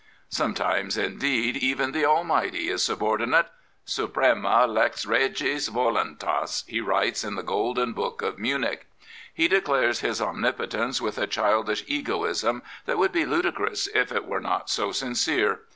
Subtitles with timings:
[0.29, 3.47] Sometimes, indeed, even 65 Prophets, Priests, and Kings the Almighty is subordinate"
[3.95, 8.87] Suprema lex regis tolunfas, he writes in the Golden Book of Munich.
[9.31, 14.41] He declares his omnipotence with a childish egoism that would be ludicrous if it were
[14.41, 15.59] not so sincere.